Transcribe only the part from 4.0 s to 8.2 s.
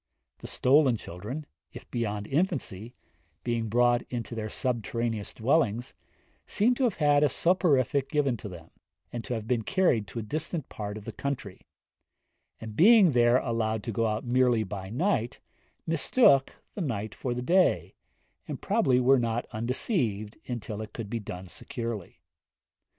into their subterraneous dwellings, seem to have had a soporific